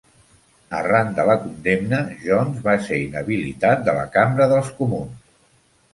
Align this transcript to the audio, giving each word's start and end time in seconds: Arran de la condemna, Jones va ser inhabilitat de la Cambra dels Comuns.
Arran 0.77 1.11
de 1.19 1.25
la 1.31 1.35
condemna, 1.43 1.99
Jones 2.23 2.65
va 2.69 2.75
ser 2.89 2.99
inhabilitat 3.03 3.87
de 3.91 3.95
la 3.99 4.07
Cambra 4.17 4.49
dels 4.55 4.73
Comuns. 4.81 5.33